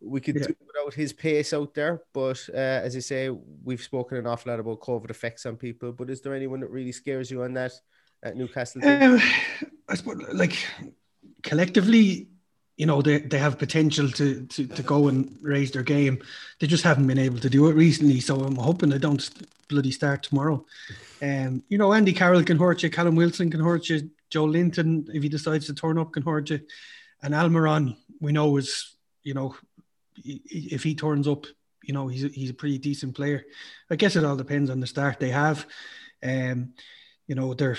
We 0.02 0.20
could 0.20 0.36
Yeah. 0.36 0.46
do 0.46 0.54
without 0.66 0.94
his 0.94 1.12
pace 1.12 1.52
out 1.52 1.74
there, 1.74 2.02
but 2.14 2.40
uh, 2.54 2.56
as 2.86 2.96
I 2.96 3.00
say, 3.00 3.28
we've 3.28 3.82
spoken 3.82 4.16
an 4.18 4.26
awful 4.26 4.50
lot 4.50 4.60
about 4.60 4.80
COVID 4.80 5.10
effects 5.10 5.44
on 5.46 5.56
people. 5.56 5.92
But 5.92 6.10
is 6.10 6.20
there 6.22 6.34
anyone 6.34 6.60
that 6.60 6.70
really 6.70 6.92
scares 6.92 7.30
you 7.30 7.42
on 7.42 7.52
that 7.54 7.72
at 8.22 8.36
Newcastle? 8.36 8.82
Um, 8.84 9.20
I 9.88 9.94
suppose, 9.96 10.22
like 10.32 10.56
collectively, 11.42 12.28
you 12.76 12.86
know 12.86 13.02
they, 13.02 13.18
they 13.18 13.38
have 13.38 13.58
potential 13.58 14.08
to, 14.12 14.46
to 14.46 14.66
to 14.66 14.82
go 14.82 15.08
and 15.08 15.36
raise 15.42 15.70
their 15.70 15.82
game. 15.82 16.22
They 16.58 16.66
just 16.66 16.84
haven't 16.84 17.06
been 17.06 17.18
able 17.18 17.38
to 17.40 17.50
do 17.50 17.68
it 17.68 17.74
recently. 17.74 18.20
So 18.20 18.36
I'm 18.40 18.56
hoping 18.56 18.88
they 18.88 18.98
don't 18.98 19.28
bloody 19.68 19.90
start 19.90 20.22
tomorrow. 20.22 20.64
Um, 21.22 21.62
you 21.68 21.76
know, 21.78 21.92
Andy 21.92 22.12
Carroll 22.14 22.42
can 22.42 22.58
hurt 22.58 22.82
you, 22.82 22.90
Callum 22.90 23.16
Wilson 23.16 23.50
can 23.50 23.60
hurt 23.60 23.88
you, 23.90 24.10
Joelinton, 24.30 25.08
if 25.14 25.22
he 25.22 25.28
decides 25.28 25.66
to 25.66 25.74
turn 25.74 25.98
up, 25.98 26.12
can 26.12 26.22
hurt 26.22 26.48
you. 26.50 26.60
And 27.22 27.34
Almiron, 27.34 27.96
we 28.20 28.32
know 28.32 28.56
is, 28.56 28.96
you 29.22 29.34
know, 29.34 29.54
if 30.24 30.82
he 30.82 30.94
turns 30.94 31.28
up, 31.28 31.46
you 31.82 31.94
know, 31.94 32.08
he's 32.08 32.24
a, 32.24 32.28
he's 32.28 32.50
a 32.50 32.54
pretty 32.54 32.78
decent 32.78 33.14
player. 33.14 33.44
I 33.90 33.96
guess 33.96 34.16
it 34.16 34.24
all 34.24 34.36
depends 34.36 34.70
on 34.70 34.80
the 34.80 34.86
start 34.86 35.18
they 35.18 35.30
have. 35.30 35.66
Um, 36.22 36.74
you 37.26 37.34
know, 37.34 37.54
they're 37.54 37.78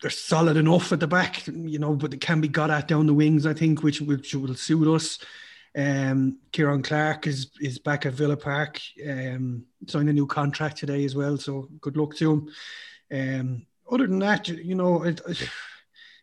they're 0.00 0.10
solid 0.10 0.56
enough 0.56 0.92
at 0.92 1.00
the 1.00 1.06
back, 1.06 1.46
you 1.46 1.78
know, 1.78 1.94
but 1.94 2.10
they 2.10 2.16
can 2.16 2.40
be 2.40 2.48
got 2.48 2.70
at 2.70 2.88
down 2.88 3.06
the 3.06 3.14
wings, 3.14 3.46
I 3.46 3.54
think, 3.54 3.82
which 3.82 4.00
which 4.00 4.34
will 4.34 4.54
suit 4.54 4.88
us. 4.88 5.18
Um, 5.76 6.38
Ciaran 6.52 6.82
Clark 6.82 7.26
is 7.26 7.50
is 7.60 7.78
back 7.78 8.06
at 8.06 8.14
Villa 8.14 8.36
Park, 8.36 8.80
um, 9.08 9.64
signed 9.86 10.08
a 10.08 10.12
new 10.12 10.26
contract 10.26 10.78
today 10.78 11.04
as 11.04 11.14
well. 11.14 11.36
So 11.36 11.68
good 11.80 11.96
luck 11.96 12.16
to 12.16 12.32
him. 12.32 12.48
Um, 13.12 13.66
other 13.90 14.06
than 14.06 14.20
that, 14.20 14.48
you 14.48 14.74
know, 14.74 15.02
it, 15.02 15.20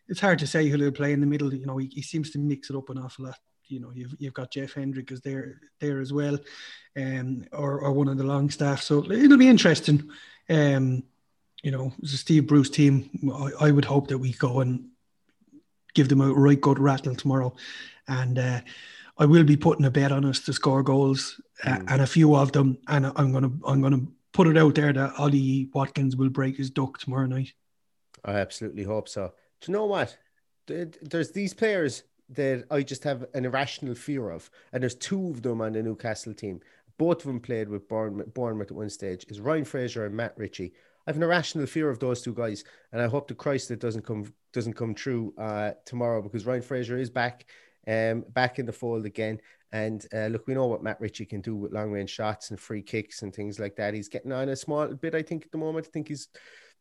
it's 0.08 0.20
hard 0.20 0.38
to 0.40 0.46
say 0.46 0.68
who 0.68 0.78
will 0.78 0.90
play 0.90 1.12
in 1.12 1.20
the 1.20 1.26
middle. 1.26 1.52
You 1.52 1.66
know, 1.66 1.76
he, 1.76 1.86
he, 1.86 2.02
seems 2.02 2.30
to 2.30 2.38
mix 2.38 2.70
it 2.70 2.76
up 2.76 2.88
an 2.90 2.98
awful 2.98 3.26
lot. 3.26 3.38
You 3.68 3.80
know, 3.80 3.90
you've, 3.94 4.14
you've 4.18 4.34
got 4.34 4.50
Jeff 4.50 4.74
Hendrick 4.74 5.12
is 5.12 5.20
there 5.20 5.60
there 5.80 6.00
as 6.00 6.12
well, 6.12 6.38
um, 6.96 7.44
or 7.52 7.80
or 7.80 7.92
one 7.92 8.08
of 8.08 8.16
the 8.16 8.24
Longstaff. 8.24 8.82
So 8.82 9.10
it'll 9.10 9.38
be 9.38 9.48
interesting. 9.48 10.08
Um, 10.48 11.04
you 11.62 11.70
know, 11.70 11.92
it's 12.02 12.14
a 12.14 12.16
Steve 12.16 12.46
Bruce 12.46 12.70
team. 12.70 13.10
I, 13.32 13.66
I, 13.66 13.70
would 13.70 13.84
hope 13.84 14.08
that 14.08 14.18
we 14.18 14.32
go 14.32 14.60
and 14.60 14.88
give 15.94 16.08
them 16.08 16.20
a 16.20 16.32
right 16.32 16.60
good 16.60 16.78
rattle 16.78 17.14
tomorrow, 17.14 17.54
and 18.06 18.38
uh, 18.38 18.60
I 19.18 19.26
will 19.26 19.44
be 19.44 19.56
putting 19.56 19.84
a 19.84 19.90
bet 19.90 20.12
on 20.12 20.24
us 20.24 20.40
to 20.40 20.52
score 20.52 20.82
goals 20.82 21.40
uh, 21.64 21.70
mm. 21.70 21.84
and 21.88 22.02
a 22.02 22.06
few 22.06 22.34
of 22.34 22.52
them. 22.52 22.78
And 22.86 23.06
I'm 23.16 23.32
gonna 23.32 23.50
I'm 23.66 23.82
gonna 23.82 24.06
put 24.32 24.46
it 24.46 24.56
out 24.56 24.74
there 24.74 24.92
that 24.92 25.18
Ollie 25.18 25.68
Watkins 25.74 26.16
will 26.16 26.30
break 26.30 26.56
his 26.56 26.70
duck 26.70 26.98
tomorrow 26.98 27.26
night. 27.26 27.52
I 28.24 28.34
absolutely 28.34 28.84
hope 28.84 29.08
so. 29.08 29.32
Do 29.60 29.72
you 29.72 29.78
know 29.78 29.86
what? 29.86 30.16
There's 30.66 31.32
these 31.32 31.54
players 31.54 32.02
that 32.30 32.64
I 32.70 32.82
just 32.82 33.04
have 33.04 33.26
an 33.34 33.44
irrational 33.44 33.94
fear 33.94 34.30
of, 34.30 34.50
and 34.72 34.82
there's 34.82 34.94
two 34.94 35.30
of 35.30 35.42
them 35.42 35.60
on 35.60 35.72
the 35.72 35.82
Newcastle 35.82 36.34
team. 36.34 36.60
Both 36.98 37.18
of 37.18 37.26
them 37.26 37.40
played 37.40 37.68
with 37.68 37.88
Bournemouth, 37.88 38.34
Bournemouth 38.34 38.70
at 38.70 38.76
one 38.76 38.90
stage. 38.90 39.24
Is 39.28 39.40
Ryan 39.40 39.64
Fraser 39.64 40.04
and 40.04 40.16
Matt 40.16 40.34
Ritchie. 40.36 40.72
I 41.06 41.10
have 41.10 41.16
an 41.16 41.22
irrational 41.22 41.66
fear 41.66 41.88
of 41.88 42.00
those 42.00 42.20
two 42.20 42.34
guys, 42.34 42.64
and 42.92 43.00
I 43.00 43.06
hope 43.06 43.28
to 43.28 43.34
Christ 43.34 43.68
that 43.68 43.80
doesn't 43.80 44.04
come 44.04 44.32
doesn't 44.52 44.74
come 44.74 44.94
true 44.94 45.32
uh, 45.38 45.72
tomorrow 45.84 46.20
because 46.20 46.44
Ryan 46.44 46.62
Fraser 46.62 46.98
is 46.98 47.10
back, 47.10 47.46
um, 47.86 48.24
back 48.30 48.58
in 48.58 48.66
the 48.66 48.72
fold 48.72 49.06
again. 49.06 49.40
And 49.72 50.04
uh, 50.14 50.26
look, 50.26 50.46
we 50.46 50.54
know 50.54 50.66
what 50.66 50.82
Matt 50.82 51.00
Ritchie 51.00 51.26
can 51.26 51.40
do 51.40 51.54
with 51.54 51.72
long 51.72 51.90
range 51.90 52.10
shots 52.10 52.50
and 52.50 52.58
free 52.58 52.82
kicks 52.82 53.22
and 53.22 53.34
things 53.34 53.58
like 53.58 53.76
that. 53.76 53.94
He's 53.94 54.08
getting 54.08 54.32
on 54.32 54.48
a 54.48 54.56
small 54.56 54.88
bit, 54.88 55.14
I 55.14 55.22
think, 55.22 55.44
at 55.44 55.52
the 55.52 55.58
moment. 55.58 55.86
I 55.86 55.90
think 55.90 56.08
he's 56.08 56.28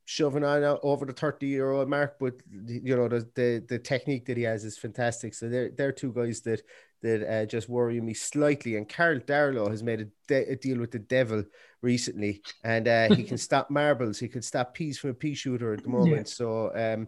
shoving 0.08 0.46
on 0.46 0.64
over 0.84 1.06
the 1.06 1.12
30 1.12 1.48
year 1.48 1.72
old 1.72 1.90
mark, 1.90 2.16
but 2.18 2.36
you 2.66 2.96
know, 2.96 3.10
the, 3.10 3.28
the, 3.36 3.66
the 3.68 3.78
technique 3.78 4.26
that 4.26 4.38
he 4.38 4.44
has 4.44 4.64
is 4.64 4.78
fantastic. 4.78 5.34
So 5.34 5.50
they're, 5.50 5.70
they're 5.70 5.92
two 5.92 6.14
guys 6.14 6.40
that 6.42 6.62
that 7.04 7.30
uh, 7.30 7.46
just 7.46 7.70
worry 7.70 8.00
me 8.02 8.14
slightly. 8.14 8.78
And 8.78 8.90
Karl 8.90 9.20
Darlow 9.20 9.70
has 9.70 9.84
made 9.84 10.02
a, 10.02 10.08
de- 10.28 10.52
a, 10.52 10.56
deal 10.56 10.80
with 10.80 10.92
the 10.92 11.00
devil 11.00 11.44
recently, 11.82 12.42
and 12.64 12.88
uh, 12.88 13.14
he 13.14 13.24
can 13.24 13.38
stop 13.50 13.70
marbles. 13.70 14.18
He 14.18 14.28
can 14.28 14.42
stop 14.42 14.74
peas 14.74 14.98
from 14.98 15.12
a 15.12 15.14
pea 15.14 15.36
shooter 15.36 15.74
at 15.74 15.84
the 15.84 15.90
moment. 15.90 16.28
Yeah. 16.28 16.34
So, 16.34 16.72
um, 16.74 17.08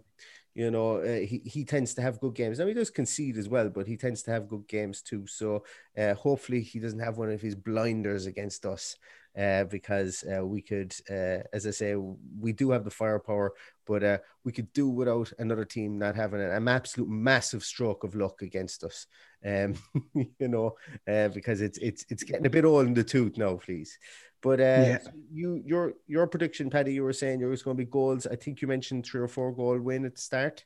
you 0.60 0.72
know, 0.72 0.98
uh, 0.98 1.20
he, 1.20 1.42
he 1.46 1.63
tends 1.63 1.94
to 1.94 2.01
have 2.01 2.20
good 2.20 2.36
games. 2.36 2.60
Now, 2.60 2.68
he 2.68 2.74
does 2.74 2.89
concede 2.89 3.38
as 3.38 3.48
well, 3.48 3.70
but 3.70 3.88
he 3.88 3.96
tends 3.96 4.22
to 4.24 4.32
have 4.32 4.50
good 4.50 4.68
games 4.68 5.01
too. 5.01 5.25
So, 5.25 5.63
uh, 5.98 6.16
hopefully, 6.16 6.62
he 6.62 6.80
doesn't 6.80 7.00
have 7.00 7.18
one 7.18 7.32
of 7.32 7.39
his 7.39 7.56
blinders 7.56 8.25
against 8.25 8.66
us. 8.66 8.98
Uh, 9.38 9.63
because 9.66 10.25
uh, 10.25 10.44
we 10.44 10.60
could, 10.60 10.94
uh, 11.10 11.38
as 11.54 11.66
I 11.66 11.70
say, 11.70 11.96
we 11.96 12.51
do 12.51 12.72
have 12.72 12.84
the 12.84 12.89
firepower, 12.89 13.54
but 13.86 14.04
uh, 14.04 14.18
we 14.44 14.51
could 14.51 14.74
do 14.74 14.89
without 14.89 15.32
another 15.38 15.63
team 15.63 16.00
not 16.00 16.16
having 16.16 16.42
an, 16.42 16.50
an 16.50 16.68
absolute 16.68 17.08
massive 17.08 17.63
stroke 17.63 18.04
of 18.04 18.16
luck 18.16 18.42
against 18.42 18.84
us. 18.84 19.06
Um, 19.46 19.75
you 20.16 20.48
know, 20.48 20.75
because 21.06 21.62
it's 21.62 21.78
it's 21.78 22.06
it's 22.10 22.24
getting 22.24 22.48
a 22.48 22.50
bit 22.50 22.66
old 22.66 22.88
in 22.88 22.96
the 22.96 23.04
tooth 23.04 23.38
now, 23.38 23.56
please. 23.56 23.98
But 24.41 24.60
uh, 24.60 24.63
yeah. 24.63 24.98
you 25.31 25.62
your 25.65 25.93
your 26.08 26.27
prediction, 26.27 26.69
Paddy, 26.69 26.93
you 26.93 27.03
were 27.03 27.13
saying 27.13 27.39
there 27.39 27.50
was 27.50 27.63
going 27.63 27.75
to 27.75 27.84
be 27.84 27.89
goals. 27.89 28.25
I 28.25 28.36
think 28.36 28.62
you 28.62 28.67
mentioned 28.67 29.05
three 29.05 29.22
or 29.22 29.27
four 29.27 29.51
goal 29.51 29.79
win 29.79 30.05
at 30.05 30.15
the 30.15 30.22
start. 30.22 30.63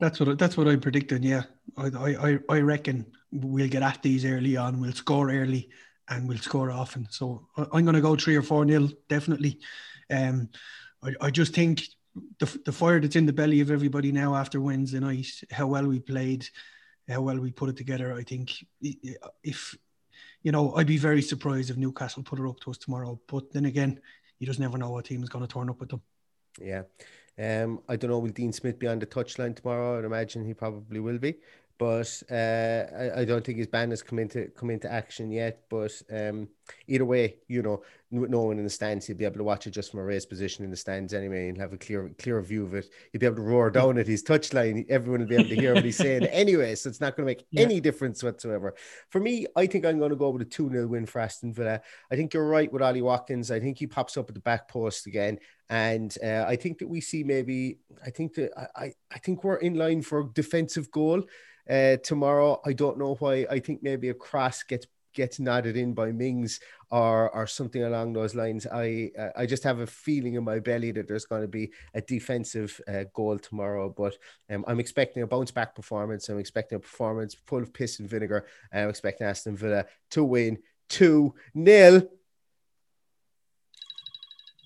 That's 0.00 0.20
what 0.20 0.38
that's 0.38 0.56
what 0.56 0.68
I'm 0.68 0.80
predicting. 0.80 1.22
Yeah, 1.22 1.44
I 1.76 1.86
I 1.86 2.38
I 2.48 2.60
reckon 2.60 3.06
we'll 3.32 3.68
get 3.68 3.82
at 3.82 4.02
these 4.02 4.24
early 4.24 4.56
on. 4.56 4.80
We'll 4.80 4.92
score 4.92 5.30
early 5.30 5.70
and 6.08 6.28
we'll 6.28 6.38
score 6.38 6.70
often. 6.70 7.06
So 7.10 7.46
I'm 7.56 7.84
going 7.84 7.94
to 7.94 8.00
go 8.00 8.16
three 8.16 8.36
or 8.36 8.42
four 8.42 8.64
nil 8.64 8.90
definitely. 9.08 9.60
Um, 10.10 10.50
I, 11.02 11.14
I 11.20 11.30
just 11.30 11.54
think 11.54 11.84
the 12.38 12.60
the 12.64 12.72
fire 12.72 13.00
that's 13.00 13.16
in 13.16 13.26
the 13.26 13.32
belly 13.32 13.60
of 13.60 13.70
everybody 13.70 14.12
now 14.12 14.34
after 14.34 14.60
Wednesday 14.60 15.00
night, 15.00 15.28
how 15.50 15.66
well 15.66 15.86
we 15.86 16.00
played, 16.00 16.46
how 17.08 17.22
well 17.22 17.38
we 17.38 17.50
put 17.50 17.70
it 17.70 17.76
together. 17.76 18.12
I 18.12 18.22
think 18.22 18.52
if 19.42 19.76
you 20.44 20.52
know, 20.52 20.74
I'd 20.76 20.86
be 20.86 20.98
very 20.98 21.22
surprised 21.22 21.70
if 21.70 21.76
Newcastle 21.76 22.22
put 22.22 22.38
it 22.38 22.46
up 22.46 22.60
to 22.60 22.70
us 22.70 22.78
tomorrow. 22.78 23.18
But 23.26 23.50
then 23.50 23.64
again, 23.64 23.98
you 24.38 24.46
just 24.46 24.60
never 24.60 24.78
know 24.78 24.90
what 24.90 25.06
team 25.06 25.22
is 25.22 25.30
going 25.30 25.44
to 25.44 25.52
turn 25.52 25.70
up 25.70 25.80
with 25.80 25.88
them. 25.88 26.02
Yeah. 26.60 26.82
Um, 27.36 27.80
I 27.88 27.96
don't 27.96 28.10
know, 28.10 28.18
will 28.20 28.30
Dean 28.30 28.52
Smith 28.52 28.78
be 28.78 28.86
on 28.86 29.00
the 29.00 29.06
touchline 29.06 29.56
tomorrow? 29.56 29.98
I'd 29.98 30.04
imagine 30.04 30.44
he 30.44 30.54
probably 30.54 31.00
will 31.00 31.18
be 31.18 31.34
but 31.78 32.22
uh, 32.30 32.84
I, 32.96 33.20
I, 33.20 33.24
don't 33.24 33.44
think 33.44 33.58
his 33.58 33.66
ban 33.66 33.90
has 33.90 34.02
come 34.02 34.20
into 34.20 34.46
come 34.56 34.70
into 34.70 34.90
action 34.90 35.30
yet. 35.32 35.62
But 35.68 35.92
um, 36.12 36.48
either 36.86 37.04
way, 37.04 37.36
you 37.48 37.62
know, 37.62 37.82
no 38.12 38.42
one 38.42 38.58
in 38.58 38.64
the 38.64 38.70
stands, 38.70 39.06
he'll 39.06 39.16
be 39.16 39.24
able 39.24 39.38
to 39.38 39.44
watch 39.44 39.66
it 39.66 39.72
just 39.72 39.90
from 39.90 40.00
a 40.00 40.04
raised 40.04 40.28
position 40.28 40.64
in 40.64 40.70
the 40.70 40.76
stands 40.76 41.12
anyway, 41.12 41.48
and 41.48 41.58
have 41.58 41.72
a 41.72 41.76
clear 41.76 42.10
clear 42.18 42.40
view 42.42 42.64
of 42.64 42.74
it. 42.74 42.86
He'll 43.10 43.18
be 43.18 43.26
able 43.26 43.36
to 43.36 43.42
roar 43.42 43.70
down 43.70 43.98
at 43.98 44.06
his 44.06 44.22
touchline. 44.22 44.86
Everyone 44.88 45.20
will 45.20 45.28
be 45.28 45.34
able 45.34 45.48
to 45.48 45.56
hear 45.56 45.74
what 45.74 45.84
he's 45.84 45.96
saying 45.96 46.24
anyway, 46.30 46.76
so 46.76 46.88
it's 46.88 47.00
not 47.00 47.16
going 47.16 47.26
to 47.26 47.30
make 47.30 47.44
yeah. 47.50 47.62
any 47.62 47.80
difference 47.80 48.22
whatsoever. 48.22 48.74
For 49.10 49.20
me, 49.20 49.46
I 49.56 49.66
think 49.66 49.84
I'm 49.84 49.98
going 49.98 50.10
to 50.10 50.16
go 50.16 50.30
with 50.30 50.42
a 50.42 50.46
two 50.46 50.70
0 50.70 50.86
win 50.86 51.06
for 51.06 51.20
Aston 51.20 51.52
Villa. 51.52 51.80
I 52.10 52.14
think 52.14 52.34
you're 52.34 52.48
right 52.48 52.72
with 52.72 52.82
Ollie 52.82 53.02
Watkins. 53.02 53.50
I 53.50 53.58
think 53.58 53.78
he 53.78 53.88
pops 53.88 54.16
up 54.16 54.28
at 54.28 54.34
the 54.34 54.40
back 54.40 54.68
post 54.68 55.06
again. 55.08 55.40
And 55.70 56.16
uh, 56.22 56.44
I 56.46 56.56
think 56.56 56.78
that 56.78 56.88
we 56.88 57.00
see 57.00 57.24
maybe 57.24 57.78
I 58.04 58.10
think 58.10 58.34
that 58.34 58.52
I, 58.76 58.92
I 59.10 59.18
think 59.18 59.42
we're 59.42 59.56
in 59.56 59.74
line 59.74 60.02
for 60.02 60.20
a 60.20 60.32
defensive 60.32 60.90
goal 60.90 61.24
uh, 61.68 61.96
tomorrow. 61.98 62.60
I 62.64 62.72
don't 62.72 62.98
know 62.98 63.14
why. 63.16 63.46
I 63.50 63.58
think 63.58 63.82
maybe 63.82 64.08
a 64.08 64.14
cross 64.14 64.62
gets 64.62 64.86
gets 65.14 65.38
nodded 65.38 65.76
in 65.76 65.94
by 65.94 66.10
Mings 66.12 66.60
or 66.90 67.30
or 67.34 67.46
something 67.46 67.84
along 67.84 68.12
those 68.12 68.34
lines. 68.34 68.66
I 68.66 69.10
uh, 69.18 69.30
I 69.36 69.46
just 69.46 69.62
have 69.62 69.80
a 69.80 69.86
feeling 69.86 70.34
in 70.34 70.44
my 70.44 70.58
belly 70.58 70.90
that 70.92 71.08
there's 71.08 71.24
going 71.24 71.42
to 71.42 71.48
be 71.48 71.72
a 71.94 72.00
defensive 72.00 72.78
uh, 72.86 73.04
goal 73.14 73.38
tomorrow. 73.38 73.88
But 73.88 74.16
um, 74.50 74.64
I'm 74.68 74.80
expecting 74.80 75.22
a 75.22 75.26
bounce 75.26 75.50
back 75.50 75.74
performance. 75.74 76.28
I'm 76.28 76.38
expecting 76.38 76.76
a 76.76 76.80
performance 76.80 77.34
full 77.46 77.62
of 77.62 77.72
piss 77.72 78.00
and 78.00 78.08
vinegar. 78.08 78.46
I'm 78.72 78.88
expecting 78.90 79.26
Aston 79.26 79.56
Villa 79.56 79.86
to 80.10 80.24
win 80.24 80.58
two 80.88 81.34
nil. 81.54 82.08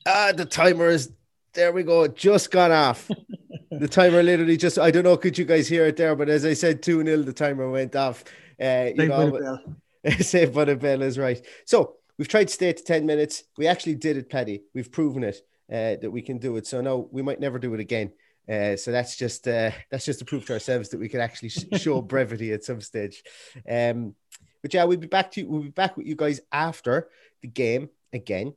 Ah, 0.06 0.32
the 0.34 0.46
timer 0.46 0.88
is 0.88 1.12
there. 1.52 1.70
We 1.72 1.82
go. 1.82 2.08
Just 2.08 2.50
gone 2.50 2.72
off. 2.72 3.10
the 3.70 3.88
timer 3.88 4.22
literally 4.22 4.56
just 4.56 4.78
I 4.78 4.90
don't 4.90 5.04
know 5.04 5.16
could 5.16 5.38
you 5.38 5.44
guys 5.44 5.68
hear 5.68 5.86
it 5.86 5.96
there? 5.96 6.16
But 6.16 6.28
as 6.28 6.44
I 6.44 6.54
said 6.54 6.82
2 6.82 7.04
0 7.04 7.22
the 7.22 7.32
timer 7.32 7.70
went 7.70 7.94
off. 7.96 8.24
Uh, 8.60 8.90
you 8.94 9.06
know 9.06 9.58
Save 10.20 10.54
by 10.54 10.64
the 10.64 10.76
bell 10.76 11.02
is 11.02 11.18
right. 11.18 11.44
So 11.64 11.96
we've 12.16 12.28
tried 12.28 12.48
to 12.48 12.54
stay 12.54 12.72
to 12.72 12.82
10 12.82 13.04
minutes. 13.04 13.44
We 13.56 13.66
actually 13.66 13.96
did 13.96 14.16
it 14.16 14.30
Paddy. 14.30 14.62
We've 14.74 14.90
proven 14.90 15.24
it 15.24 15.36
uh, 15.70 16.00
that 16.00 16.10
we 16.10 16.22
can 16.22 16.38
do 16.38 16.56
it. 16.56 16.66
So 16.66 16.80
no 16.80 17.08
we 17.10 17.22
might 17.22 17.40
never 17.40 17.58
do 17.58 17.74
it 17.74 17.80
again. 17.80 18.12
Uh, 18.48 18.76
so 18.76 18.90
that's 18.90 19.16
just 19.16 19.46
uh, 19.46 19.70
that's 19.90 20.06
just 20.06 20.20
to 20.20 20.24
prove 20.24 20.46
to 20.46 20.54
ourselves 20.54 20.88
that 20.90 21.00
we 21.00 21.08
can 21.08 21.20
actually 21.20 21.50
sh- 21.50 21.66
show 21.76 22.00
brevity 22.02 22.52
at 22.52 22.64
some 22.64 22.80
stage. 22.80 23.22
Um, 23.68 24.14
but 24.62 24.74
yeah 24.74 24.84
we'll 24.84 24.98
be 24.98 25.06
back 25.06 25.30
to 25.32 25.40
you 25.40 25.48
we'll 25.48 25.62
be 25.62 25.68
back 25.68 25.96
with 25.96 26.06
you 26.06 26.16
guys 26.16 26.40
after 26.50 27.08
the 27.42 27.48
game 27.48 27.90
again 28.12 28.54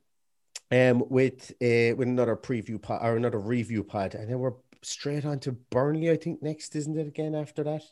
um, 0.72 1.04
with 1.08 1.50
uh, 1.60 1.94
with 1.96 2.08
another 2.08 2.34
preview 2.34 2.80
pod 2.80 3.00
or 3.02 3.16
another 3.16 3.38
review 3.38 3.84
pod, 3.84 4.14
and 4.14 4.28
then 4.28 4.38
we're 4.38 4.54
straight 4.82 5.24
on 5.24 5.38
to 5.40 5.52
Burnley, 5.52 6.10
I 6.10 6.16
think, 6.16 6.42
next, 6.42 6.76
isn't 6.76 6.98
it? 6.98 7.06
Again 7.06 7.34
after 7.34 7.62
that, 7.64 7.82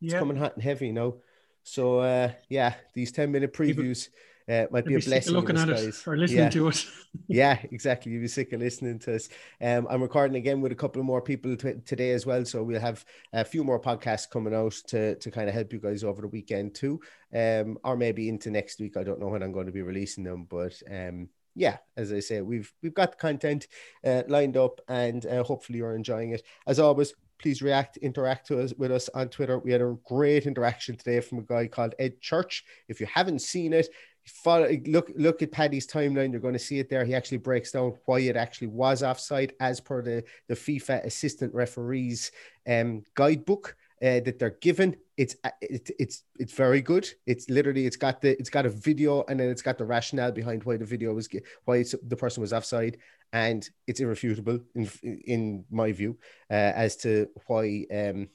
it's 0.00 0.14
coming 0.14 0.36
hot 0.36 0.54
and 0.54 0.62
heavy, 0.62 0.88
you 0.88 0.92
know. 0.92 1.20
So 1.62 2.00
uh, 2.00 2.32
yeah, 2.48 2.74
these 2.94 3.12
ten 3.12 3.30
minute 3.30 3.52
previews 3.52 4.08
uh, 4.48 4.66
might 4.70 4.84
be 4.84 4.94
a 4.94 4.98
blessing. 4.98 5.32
Looking 5.32 5.56
at 5.56 5.68
it 5.68 6.06
or 6.06 6.16
listening 6.16 6.44
yeah. 6.44 6.50
to 6.50 6.68
it. 6.68 6.86
yeah, 7.28 7.58
exactly. 7.70 8.12
You'll 8.12 8.22
be 8.22 8.28
sick 8.28 8.52
of 8.52 8.60
listening 8.60 8.98
to 9.00 9.14
us. 9.14 9.28
Um, 9.60 9.86
I'm 9.88 10.02
recording 10.02 10.36
again 10.36 10.60
with 10.60 10.72
a 10.72 10.76
couple 10.76 11.00
of 11.00 11.06
more 11.06 11.22
people 11.22 11.56
t- 11.56 11.74
today 11.86 12.10
as 12.10 12.26
well, 12.26 12.44
so 12.44 12.62
we'll 12.62 12.80
have 12.80 13.04
a 13.32 13.44
few 13.44 13.64
more 13.64 13.80
podcasts 13.80 14.28
coming 14.28 14.54
out 14.54 14.72
to 14.88 15.14
to 15.16 15.30
kind 15.30 15.48
of 15.48 15.54
help 15.54 15.72
you 15.72 15.78
guys 15.78 16.04
over 16.04 16.22
the 16.22 16.28
weekend 16.28 16.74
too, 16.74 17.00
um, 17.34 17.78
or 17.84 17.96
maybe 17.96 18.28
into 18.28 18.50
next 18.50 18.80
week. 18.80 18.96
I 18.96 19.04
don't 19.04 19.20
know 19.20 19.28
when 19.28 19.42
I'm 19.42 19.52
going 19.52 19.66
to 19.66 19.72
be 19.72 19.82
releasing 19.82 20.24
them, 20.24 20.46
but 20.50 20.80
um, 20.90 21.28
yeah, 21.54 21.78
as 21.96 22.12
I 22.12 22.20
say, 22.20 22.40
we've 22.40 22.72
we've 22.82 22.94
got 22.94 23.12
the 23.12 23.18
content 23.18 23.66
uh, 24.04 24.22
lined 24.28 24.56
up, 24.56 24.80
and 24.88 25.24
uh, 25.26 25.42
hopefully 25.42 25.78
you're 25.78 25.94
enjoying 25.94 26.30
it. 26.30 26.42
As 26.66 26.78
always, 26.78 27.14
Please 27.42 27.60
react, 27.60 27.96
interact 27.96 28.52
us 28.52 28.72
with 28.78 28.92
us 28.92 29.08
on 29.14 29.28
Twitter. 29.28 29.58
We 29.58 29.72
had 29.72 29.80
a 29.80 29.96
great 30.04 30.46
interaction 30.46 30.96
today 30.96 31.18
from 31.18 31.38
a 31.38 31.42
guy 31.42 31.66
called 31.66 31.92
Ed 31.98 32.20
Church. 32.20 32.64
If 32.86 33.00
you 33.00 33.06
haven't 33.12 33.40
seen 33.40 33.72
it, 33.72 33.88
follow, 34.24 34.70
look 34.86 35.10
look 35.16 35.42
at 35.42 35.50
Paddy's 35.50 35.88
timeline. 35.88 36.30
You're 36.30 36.40
going 36.40 36.52
to 36.52 36.60
see 36.60 36.78
it 36.78 36.88
there. 36.88 37.04
He 37.04 37.16
actually 37.16 37.38
breaks 37.38 37.72
down 37.72 37.94
why 38.04 38.20
it 38.20 38.36
actually 38.36 38.68
was 38.68 39.02
offside 39.02 39.54
as 39.58 39.80
per 39.80 40.02
the 40.02 40.22
the 40.46 40.54
FIFA 40.54 41.04
assistant 41.04 41.52
referees 41.52 42.30
um, 42.68 43.02
guidebook 43.16 43.76
uh, 44.02 44.20
that 44.20 44.38
they're 44.38 44.58
given. 44.60 44.96
It's 45.16 45.36
uh, 45.44 45.50
it, 45.60 45.90
it's 45.98 46.24
it's 46.38 46.52
very 46.52 46.80
good. 46.80 47.08
It's 47.26 47.48
literally 47.48 47.86
it's 47.86 47.96
got 47.96 48.20
the 48.20 48.38
it's 48.38 48.50
got 48.50 48.66
a 48.66 48.70
video 48.70 49.24
and 49.28 49.38
then 49.38 49.48
it's 49.48 49.62
got 49.62 49.78
the 49.78 49.84
rationale 49.84 50.32
behind 50.32 50.64
why 50.64 50.76
the 50.76 50.84
video 50.84 51.14
was 51.14 51.28
why 51.64 51.84
the 52.06 52.16
person 52.16 52.40
was 52.40 52.52
offside, 52.52 52.98
and 53.32 53.68
it's 53.86 54.00
irrefutable 54.00 54.58
in 54.74 54.90
in 55.02 55.64
my 55.70 55.92
view 55.92 56.18
uh, 56.50 56.72
as 56.74 56.96
to 56.96 57.28
why 57.46 57.86
um, 57.94 58.28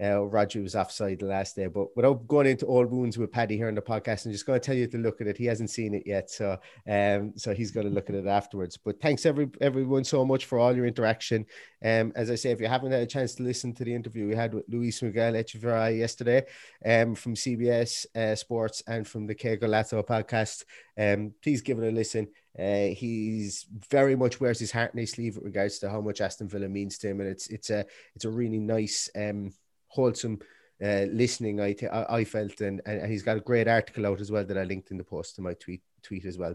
uh, 0.00 0.22
Rodri 0.22 0.62
was 0.62 0.76
offside 0.76 1.18
the 1.20 1.26
last 1.26 1.56
day. 1.56 1.66
But 1.66 1.96
without 1.96 2.26
going 2.28 2.46
into 2.46 2.66
old 2.66 2.90
wounds 2.90 3.18
with 3.18 3.32
Paddy 3.32 3.56
here 3.56 3.68
on 3.68 3.74
the 3.74 3.82
podcast, 3.82 4.26
I'm 4.26 4.32
just 4.32 4.46
going 4.46 4.60
to 4.60 4.64
tell 4.64 4.76
you 4.76 4.86
to 4.86 4.98
look 4.98 5.20
at 5.20 5.26
it. 5.26 5.36
He 5.36 5.46
hasn't 5.46 5.70
seen 5.70 5.94
it 5.94 6.04
yet, 6.06 6.30
so 6.30 6.58
um, 6.88 7.32
so 7.36 7.54
he's 7.54 7.70
going 7.70 7.86
to 7.86 7.92
look 7.92 8.08
at 8.08 8.16
it 8.16 8.26
afterwards. 8.26 8.76
But 8.76 9.00
thanks 9.00 9.26
every 9.26 9.48
everyone 9.60 10.04
so 10.04 10.24
much 10.24 10.44
for 10.44 10.58
all 10.58 10.74
your 10.74 10.86
interaction. 10.86 11.46
Um, 11.84 12.12
as 12.16 12.30
I 12.30 12.34
say, 12.34 12.50
if 12.50 12.60
you 12.60 12.68
haven't 12.68 12.92
had 12.92 13.02
a 13.02 13.06
chance 13.06 13.34
to 13.36 13.42
listen 13.42 13.74
to 13.74 13.84
the 13.84 13.94
interview 13.94 14.28
we 14.28 14.34
had 14.34 14.54
with 14.54 14.64
Luis 14.68 15.02
Miguel 15.02 15.32
Echegaray 15.32 15.98
yesterday, 15.98 16.44
um, 16.84 17.14
from 17.14 17.34
CBS 17.34 18.06
uh, 18.16 18.34
Sports 18.34 18.82
and 18.86 19.06
from 19.06 19.26
the 19.26 19.34
Que 19.34 19.56
Golazo 19.56 20.04
podcast, 20.04 20.64
um, 20.96 21.32
please 21.42 21.62
give 21.62 21.78
it 21.78 21.88
a 21.88 21.90
listen. 21.90 22.28
Uh, 22.58 22.94
he's 22.94 23.66
very 23.88 24.16
much 24.16 24.40
wears 24.40 24.58
his 24.58 24.72
heart 24.72 24.92
in 24.92 24.98
his 24.98 25.12
sleeve 25.12 25.36
with 25.36 25.44
regards 25.44 25.78
to 25.78 25.88
how 25.88 26.00
much 26.00 26.20
Aston 26.20 26.48
Villa 26.48 26.68
means 26.68 26.98
to 26.98 27.08
him, 27.08 27.20
and 27.20 27.28
it's 27.28 27.46
it's 27.48 27.70
a 27.70 27.86
it's 28.16 28.24
a 28.24 28.30
really 28.30 28.58
nice 28.58 29.08
um 29.14 29.52
wholesome 29.88 30.38
uh, 30.82 31.06
listening. 31.10 31.60
I, 31.60 31.74
I 32.08 32.24
felt, 32.24 32.60
and, 32.60 32.80
and 32.86 33.10
he's 33.10 33.22
got 33.22 33.36
a 33.36 33.40
great 33.40 33.68
article 33.68 34.06
out 34.06 34.20
as 34.20 34.30
well 34.30 34.44
that 34.44 34.58
I 34.58 34.64
linked 34.64 34.90
in 34.90 34.98
the 34.98 35.04
post 35.04 35.36
to 35.36 35.42
my 35.42 35.54
tweet 35.54 35.82
tweet 36.02 36.24
as 36.24 36.38
well. 36.38 36.54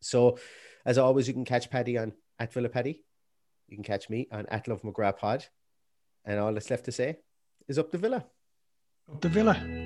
So, 0.00 0.38
as 0.84 0.98
always, 0.98 1.28
you 1.28 1.34
can 1.34 1.44
catch 1.44 1.70
Paddy 1.70 1.98
on 1.98 2.12
at 2.38 2.52
Villa 2.52 2.68
Paddy. 2.68 3.04
You 3.68 3.76
can 3.76 3.84
catch 3.84 4.08
me 4.08 4.28
on 4.30 4.46
at 4.46 4.68
Love 4.68 4.82
McGrath 4.82 5.18
Pod, 5.18 5.44
and 6.24 6.38
all 6.38 6.52
that's 6.52 6.70
left 6.70 6.84
to 6.84 6.92
say 6.92 7.18
is 7.68 7.78
up 7.78 7.90
the 7.90 7.98
Villa. 7.98 8.26
Up 9.10 9.20
the 9.20 9.28
Villa. 9.28 9.85